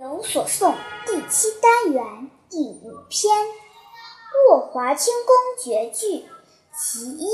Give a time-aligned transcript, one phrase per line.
[0.00, 0.74] 有所诵
[1.04, 3.34] 第七单元第五篇
[4.48, 6.06] 《过华清宫绝句·
[6.74, 7.26] 其一》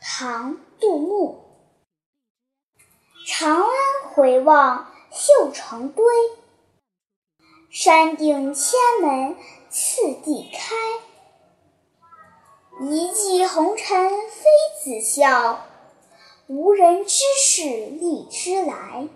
[0.00, 1.44] 唐·杜牧。
[3.24, 3.70] 长安
[4.12, 6.04] 回望绣成堆，
[7.70, 9.36] 山顶千门
[9.70, 10.74] 次第开。
[12.80, 14.44] 一骑红尘妃
[14.82, 15.64] 子笑，
[16.48, 19.06] 无人知是荔枝来。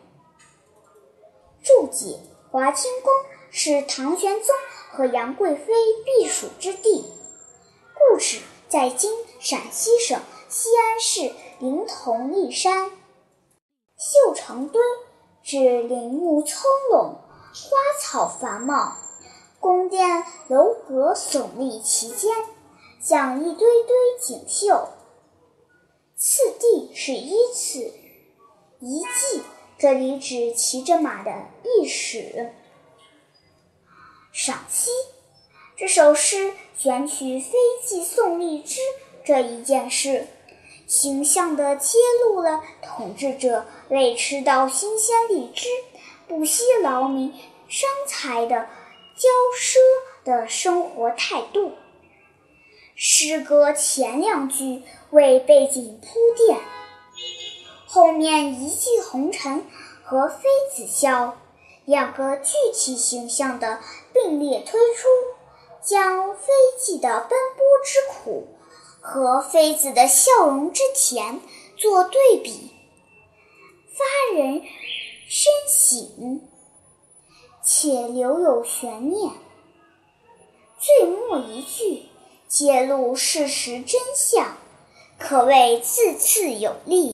[1.60, 2.20] 注解。
[2.52, 3.10] 华清宫
[3.50, 4.54] 是唐玄宗
[4.90, 5.72] 和杨贵妃
[6.04, 7.02] 避暑之地，
[7.94, 9.10] 故址在今
[9.40, 10.20] 陕西省
[10.50, 12.90] 西安市临潼骊山。
[13.96, 14.82] 绣成堆
[15.42, 17.14] 指林木葱茏，
[17.54, 18.98] 花草繁茂，
[19.58, 22.30] 宫殿楼阁耸立其间，
[23.00, 24.88] 像一堆堆锦绣。
[26.16, 27.78] 次第是依次，
[28.78, 29.42] 遗迹。
[29.82, 31.32] 这里指骑着马的
[31.64, 32.52] 驿使。
[34.30, 34.92] 赏析
[35.76, 37.50] 这首诗选取飞
[37.84, 38.78] 骑送荔枝
[39.24, 40.28] 这一件事，
[40.86, 45.66] 形象地揭露了统治者为吃到新鲜荔枝
[46.28, 47.34] 不惜劳民
[47.68, 48.68] 伤财的
[49.18, 49.26] 骄
[49.58, 49.78] 奢
[50.24, 51.72] 的生活态度。
[52.94, 56.60] 诗歌前两句为背景铺垫。
[57.94, 59.66] 后面一骑红尘
[60.02, 61.36] 和妃子笑
[61.84, 63.80] 两个具体形象的
[64.14, 65.08] 并列推出，
[65.82, 66.46] 将妃
[66.80, 68.46] 骑的奔波之苦
[69.02, 71.38] 和妃子的笑容之甜
[71.76, 72.70] 做对比，
[73.90, 74.62] 发人
[75.28, 76.40] 深省，
[77.62, 79.32] 且留有悬念。
[80.78, 82.06] 最末一句
[82.48, 84.56] 揭露事实真相，
[85.18, 87.11] 可谓字字有力。